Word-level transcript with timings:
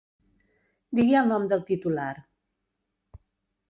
Digui 1.01 1.19
el 1.21 1.31
nom 1.33 1.47
del 1.53 1.63
titular. 1.71 2.11